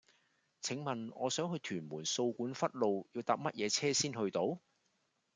[0.61, 4.59] 請問我想去屯門掃管笏路要搭乜嘢車先去到